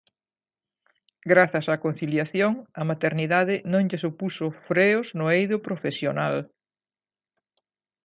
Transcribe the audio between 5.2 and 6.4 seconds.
eido profesional.